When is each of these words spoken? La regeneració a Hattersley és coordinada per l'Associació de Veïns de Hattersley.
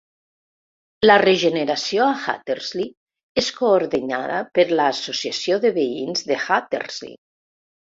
La 1.11 1.17
regeneració 1.23 2.07
a 2.07 2.15
Hattersley 2.33 2.89
és 3.45 3.53
coordinada 3.61 4.43
per 4.59 4.69
l'Associació 4.83 5.63
de 5.69 5.77
Veïns 5.81 6.31
de 6.35 6.45
Hattersley. 6.47 7.19